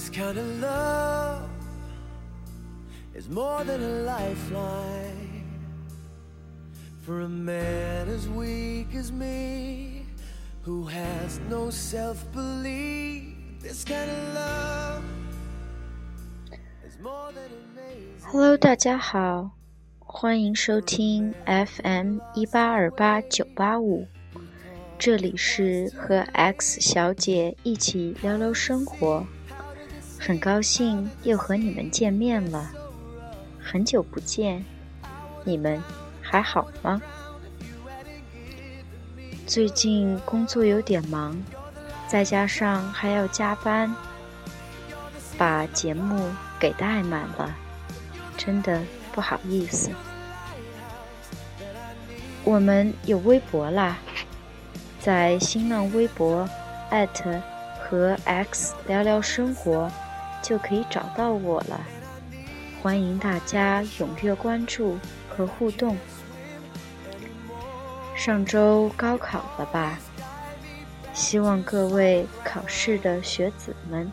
[0.00, 1.50] This kind of love
[3.14, 5.44] is more than a lifeline
[7.02, 10.06] for a man as weak as me
[10.62, 13.34] who has no self belief.
[13.60, 15.02] This kind of love
[16.86, 18.24] is more than amazing.
[18.32, 19.50] Hello，大家好，
[19.98, 24.06] 欢迎收听 FM 一八二八九八五，
[24.98, 29.26] 这里是和 X 小姐一起聊聊生活，
[30.22, 32.70] 很高兴又和你们见面了，
[33.58, 34.62] 很久不见，
[35.44, 35.82] 你们
[36.20, 37.00] 还好吗？
[39.46, 41.42] 最近工作有点忙，
[42.06, 43.96] 再加上还要加班，
[45.38, 47.56] 把节目给带满了，
[48.36, 49.90] 真的不好意思。
[52.44, 53.96] 我们有微博啦，
[55.00, 56.46] 在新浪微博
[57.82, 59.90] 和 X 聊聊生活
[60.42, 61.80] 就可以找到我了，
[62.82, 65.96] 欢迎大家踊跃关注和互动。
[68.16, 69.98] 上周高考了吧？
[71.12, 74.10] 希望各位考试的学子们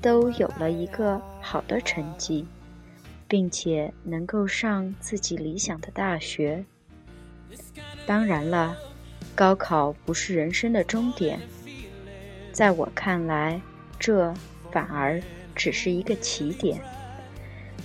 [0.00, 2.46] 都有了一个好的成绩，
[3.28, 6.64] 并且能够上自己理想的大学。
[8.04, 8.76] 当然了，
[9.34, 11.38] 高考不是人生的终点，
[12.52, 13.60] 在我看来，
[13.98, 14.34] 这
[14.70, 15.22] 反而
[15.54, 16.80] 只是一个起点。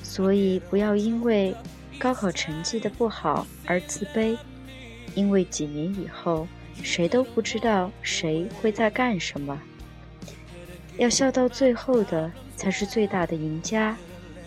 [0.03, 1.55] 所以不要因为
[1.99, 4.37] 高考成绩的不好而自卑。
[5.15, 6.47] 因为几年以后，
[6.83, 9.59] 谁都不知道谁会在干什么。
[10.97, 13.97] 要笑到最后的才是最大的赢家，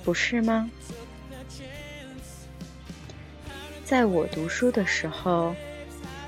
[0.04, 0.70] 不是吗？
[3.84, 5.54] 在我读书的时候，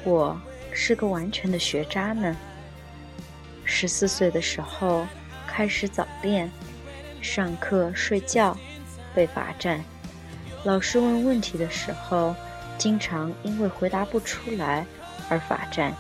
[0.02, 0.40] 我
[0.72, 2.36] 是个完全的学渣呢。
[3.64, 5.06] 十四岁的时候
[5.46, 6.50] 开始早恋，
[7.23, 8.55] 上课睡觉，
[9.15, 9.83] 被罚站。
[10.65, 12.34] 老师问问题的时候。
[12.78, 14.84] 经常因为回答不出来
[15.28, 15.94] 而罚站，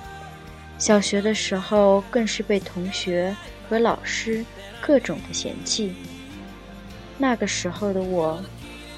[0.78, 3.36] 小学的时候更是被同学
[3.68, 4.44] 和老师
[4.80, 5.94] 各种的嫌弃。
[7.18, 8.42] 那个时候的我，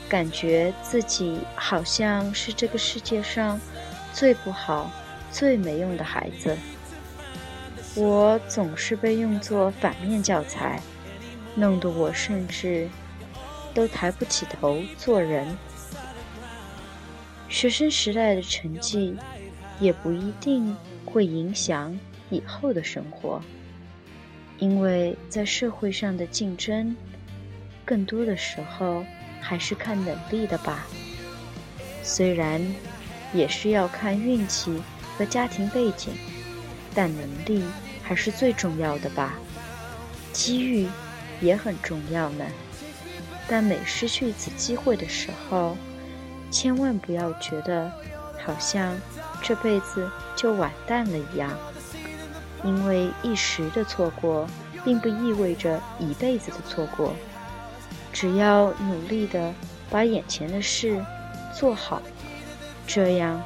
[0.09, 3.61] 感觉自己好像是这个世界上
[4.15, 4.91] 最不好、
[5.31, 6.57] 最没用的孩子。
[7.95, 10.81] 我总是被用作反面教材，
[11.55, 12.89] 弄得我甚至
[13.73, 15.57] 都抬不起头做人。
[17.49, 19.17] 学生时代的成绩，
[19.79, 21.97] 也不一定会影响
[22.31, 23.41] 以后的生活，
[24.59, 26.97] 因为在社会上的竞争，
[27.85, 29.05] 更多的时候
[29.41, 30.87] 还是看能力的吧。
[32.03, 32.61] 虽然
[33.33, 34.83] 也是要看运气
[35.17, 36.13] 和家庭背景，
[36.95, 37.63] 但能力
[38.03, 39.39] 还是最重要的吧。
[40.33, 40.89] 机遇
[41.45, 42.45] 也很重要呢，
[43.47, 45.77] 但每失去一次机会的时候。
[46.51, 47.91] 千万不要觉得
[48.45, 48.97] 好像
[49.43, 51.51] 这辈子就完蛋了一样，
[52.63, 54.47] 因为一时的错过，
[54.85, 57.13] 并不意味着一辈子的错过。
[58.13, 59.53] 只要努力的
[59.91, 61.05] 把眼前的事
[61.53, 62.01] 做好，
[62.87, 63.43] 这样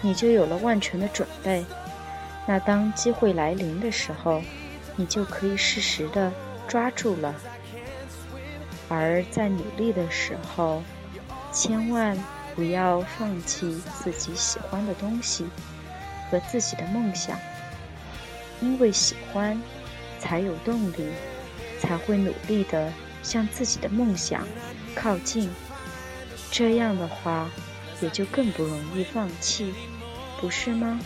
[0.00, 1.62] 你就有了万全的准备。
[2.46, 4.40] 那当机会来临的时候，
[4.96, 6.32] 你就可以适时的
[6.68, 7.34] 抓住了。
[8.88, 10.82] 而在努力的时候，
[11.52, 12.16] 千万
[12.54, 15.46] 不要放弃自己喜欢的东西
[16.30, 17.38] 和自己的梦想，
[18.60, 19.60] 因为喜欢，
[20.18, 21.08] 才有动力，
[21.80, 24.46] 才会努力的向自己的梦想
[24.94, 25.50] 靠近。
[26.50, 27.48] 这样的话，
[28.02, 29.72] 也就更不容易放弃，
[30.38, 31.00] 不是吗？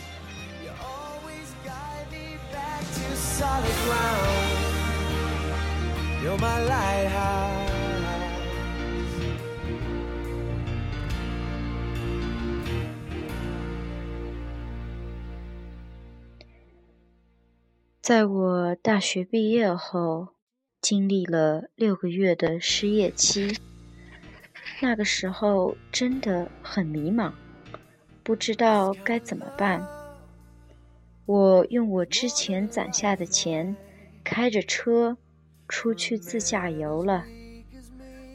[18.01, 20.27] 在我大学毕业后，
[20.81, 23.57] 经历了六个月的失业期。
[24.81, 27.31] 那个时候真的很迷茫，
[28.23, 29.87] 不知道该怎么办。
[31.25, 33.77] 我用我之前攒下的钱，
[34.25, 35.17] 开着车
[35.67, 37.25] 出去自驾游了。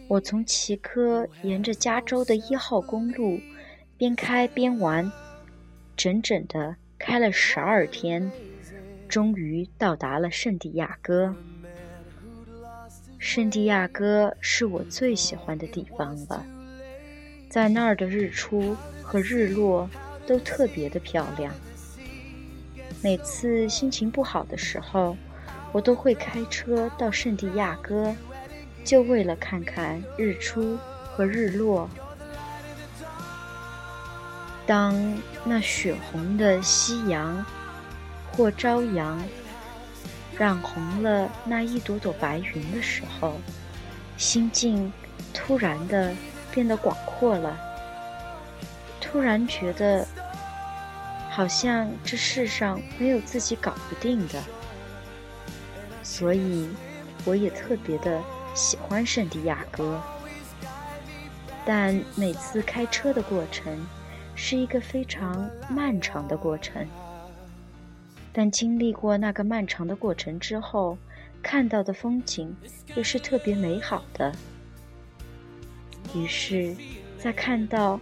[0.09, 3.41] 我从奇科沿着加州的一号公路
[3.97, 5.11] 边开边玩，
[5.97, 8.31] 整整的开了十二天。
[9.09, 11.37] 终于到达了圣地亚哥。
[13.19, 16.47] 圣地亚哥是我最喜欢的地方了，
[17.51, 19.87] 在那儿的日出和日落
[20.27, 21.55] 都特别的漂亮。
[23.03, 25.15] 每次心情不好的时候，
[25.73, 28.15] 我都会开车到圣地亚哥，
[28.85, 31.89] 就为了看看日出和日落。
[34.67, 37.45] 当那血红的夕阳
[38.31, 39.21] 或朝阳
[40.39, 43.41] 染红了那一朵朵白云的时候，
[44.17, 44.93] 心境
[45.35, 46.15] 突然的
[46.53, 47.59] 变得广阔了，
[49.01, 50.07] 突然觉得
[51.29, 54.43] 好像这世上没有自己搞不定的。
[56.23, 56.69] 所以，
[57.25, 58.23] 我也特别的
[58.55, 60.01] 喜欢圣地亚哥。
[61.67, 63.85] 但每次开车的过程
[64.37, 66.87] 是一个非常漫长的过程。
[68.33, 70.97] 但经历过那个漫长的过程之后，
[71.43, 72.57] 看到的风景
[72.95, 74.33] 又是特别美好的。
[76.15, 76.73] 于是，
[77.19, 77.99] 在看到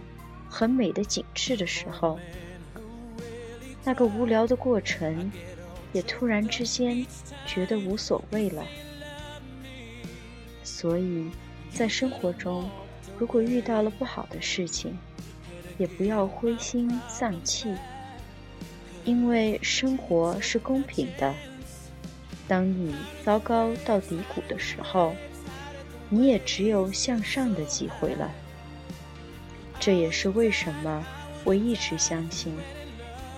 [0.47, 2.19] 很美的景致的时候，
[3.83, 5.31] 那个无聊的过程。
[5.93, 7.05] 也突然之间
[7.45, 8.65] 觉得无所谓了，
[10.63, 11.29] 所以，
[11.71, 12.69] 在生活中，
[13.17, 14.97] 如果遇到了不好的事情，
[15.77, 17.75] 也不要灰心丧气，
[19.03, 21.33] 因为生活是公平的。
[22.47, 22.93] 当你
[23.23, 25.15] 糟糕到低谷的时候，
[26.09, 28.29] 你也只有向上的机会了。
[29.79, 31.05] 这也是为什么
[31.43, 32.53] 我一直相信。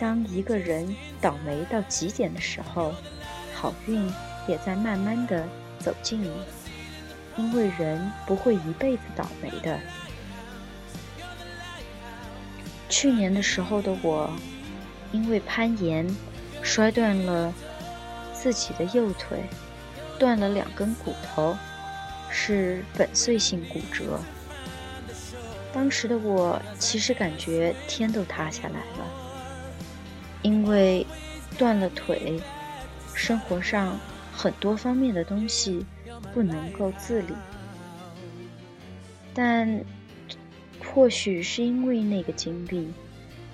[0.04, 2.94] 当一个人倒霉到极点的时候，
[3.56, 4.06] 好运
[4.50, 5.48] 也在慢慢的
[5.80, 6.30] 走近你，
[7.38, 9.80] 因为人不会一辈子倒霉的。
[12.90, 14.30] 去年的时候的我，
[15.14, 16.06] 因为攀岩
[16.62, 17.54] 摔断了
[18.34, 19.46] 自己的右腿，
[20.20, 21.56] 断了两根骨头，
[22.30, 24.20] 是粉碎性骨折。
[25.72, 29.23] 当时的我其实感觉天都塌下来了。
[30.44, 31.06] 因为
[31.58, 32.40] 断了腿，
[33.16, 33.98] 生活上
[34.32, 35.86] 很多方面的东西
[36.34, 37.34] 不能够自理。
[39.34, 39.84] 但
[40.94, 42.92] 或许是因为那个经历，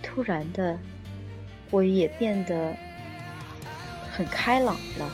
[0.01, 0.77] 突然的，
[1.69, 2.75] 我也变得
[4.11, 5.09] 很开朗了。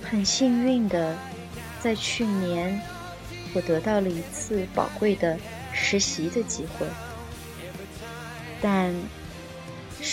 [0.00, 1.16] 很幸运的，
[1.80, 2.80] 在去年，
[3.52, 5.36] 我得到了一次宝贵的
[5.72, 6.86] 实习的机会，
[8.62, 8.94] 但。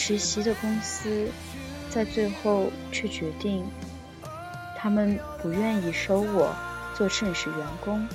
[0.08, 1.28] 实习的公司
[1.90, 3.66] 在最后却决定，
[4.78, 6.56] 他们不愿意收我
[6.96, 8.08] 做正式员工。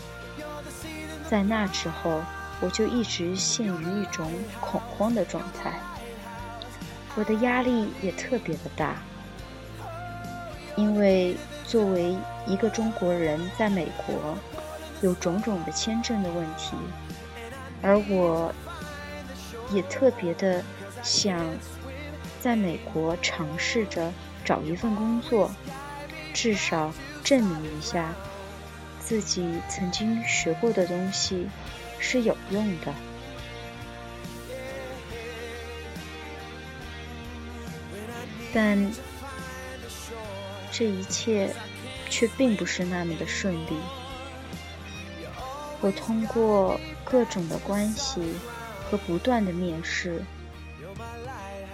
[1.29, 2.23] 在那之后，
[2.63, 5.79] 我就一直陷于一种恐慌的状态，
[7.15, 8.97] 我的压力也特别的大，
[10.77, 11.37] 因为
[11.67, 12.17] 作为
[12.47, 14.35] 一个中国人在美国，
[15.03, 16.75] 有种种的签证的问题，
[17.83, 18.51] 而我
[19.71, 20.65] 也特别的。
[21.05, 21.37] 想
[22.43, 24.13] 在美国尝试着
[24.45, 25.49] 找一份工作，
[26.35, 26.93] 至少
[27.23, 28.13] 证明一下
[28.99, 31.47] 自己曾经学过的东西
[32.01, 32.93] 是有用的。
[38.53, 38.91] 但
[40.73, 41.55] 这一切
[42.11, 43.77] 却并不是那么的顺利。
[45.81, 48.21] 我通过各种的关系
[48.91, 50.25] 和不断的面试。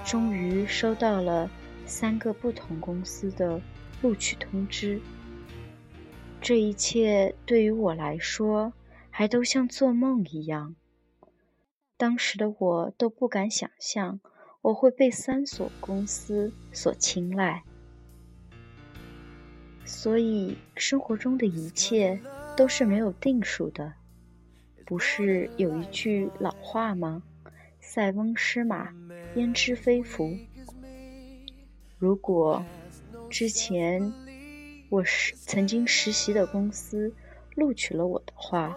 [0.09, 1.51] 终于收到了
[1.85, 3.61] 三个不同公司的
[4.01, 4.99] 录取通知。
[6.41, 8.73] 这一切对于我来说，
[9.11, 10.75] 还都像做梦一样。
[11.99, 14.19] 当时的我都不敢想象，
[14.63, 17.63] 我会被三所公司所青睐。
[19.85, 22.19] 所以，生活中的一切
[22.57, 23.93] 都是没有定数的。
[24.87, 27.23] 不是有一句老话吗？
[27.81, 28.93] 塞翁失马，
[29.35, 30.37] 焉知非福？
[31.99, 32.65] 如果
[33.31, 34.13] 之前
[34.89, 37.13] 我实曾经实习的公司
[37.55, 38.77] 录取了我的话，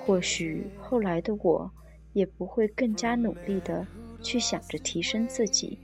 [0.00, 1.70] 或许后来的我
[2.12, 3.86] 也不会更加努力的
[4.22, 5.78] 去想着提升自己，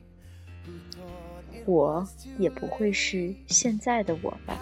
[1.65, 2.07] 我
[2.39, 4.59] 也不会是现在的我吧。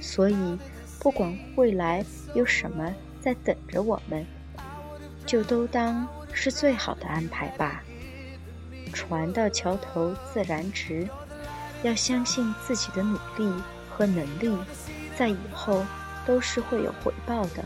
[0.00, 0.58] 所以，
[1.00, 4.26] 不管未来有什么在等着我们。
[5.30, 7.84] 就都当是最好的安排吧。
[8.92, 11.08] 船到桥头自然直，
[11.84, 14.58] 要相信自己的努力和能力，
[15.16, 15.86] 在以后
[16.26, 17.64] 都是会有回报的。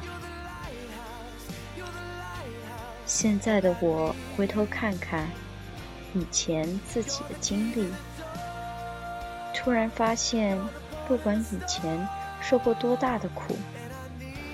[3.06, 5.26] 现在的我回头看看
[6.12, 7.88] 以前自己的经历，
[9.54, 10.60] 突然发现，
[11.08, 12.06] 不管以前
[12.42, 13.56] 受过多大的苦，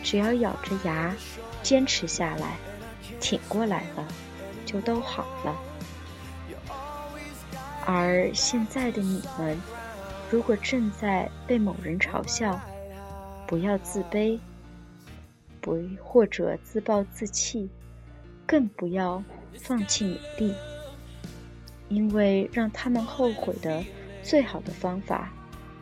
[0.00, 1.12] 只要咬着牙
[1.60, 2.56] 坚持下来。
[3.20, 4.08] 挺过来了，
[4.64, 5.56] 就都好了。
[7.86, 9.60] 而现在的你们，
[10.30, 12.60] 如果正在被某人嘲笑，
[13.46, 14.38] 不要自卑，
[15.60, 17.68] 不或者自暴自弃，
[18.46, 19.22] 更不要
[19.60, 20.54] 放弃努力，
[21.88, 23.84] 因为让他们后悔的
[24.22, 25.30] 最好的方法，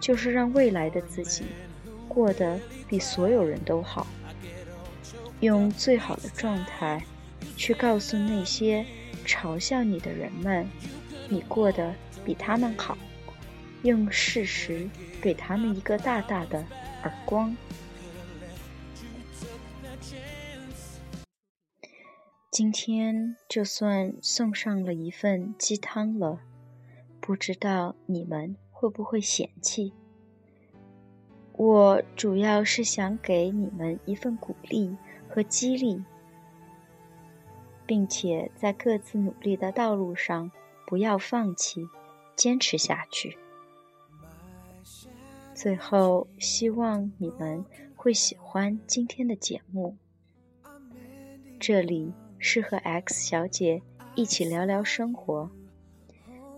[0.01, 1.45] 就是让未来的自己
[2.09, 4.07] 过得比所有人都好，
[5.41, 7.05] 用最好的状态
[7.59, 8.87] 去告诉那些
[9.27, 10.67] 嘲笑你的人们，
[11.29, 12.97] 你过得比他们好。
[13.83, 14.89] 用事实
[15.21, 16.65] 给他们一个大大的
[17.03, 17.57] 耳光。
[22.51, 26.41] 今天就算送上了一份鸡汤了，
[27.21, 29.93] 不知道你们会不会嫌弃？
[31.53, 34.97] 我主要是想给你们一份鼓励
[35.29, 36.03] 和激励，
[37.89, 40.53] 并且在各自努力的道路上
[40.87, 41.89] 不要放弃，
[42.37, 43.39] 坚持下去。
[45.55, 47.65] 最后，希望你们
[47.97, 49.97] 会喜欢今天的节目。
[51.59, 53.81] 这里是和 X 小姐
[54.15, 55.51] 一起聊聊生活。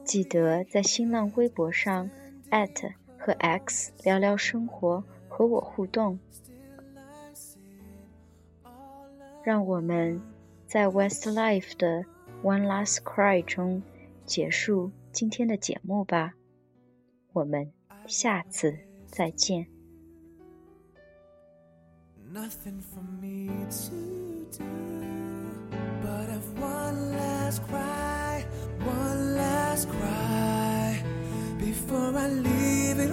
[0.05, 2.11] 记得在新浪微博上
[2.49, 6.19] 艾特和 X 聊聊生活，和我互动。
[9.45, 10.21] 让我们
[10.71, 12.05] 在 Westlife 的
[12.45, 13.83] One Last Cry 中
[14.25, 16.35] 结束今天的节目吧。
[17.33, 17.73] 我们
[18.07, 18.91] 下次。
[19.11, 19.67] 再见。
[22.33, 24.65] Nothing for me to do
[26.01, 28.45] but have one last cry,
[28.79, 31.03] one last cry
[31.59, 33.11] before I leave it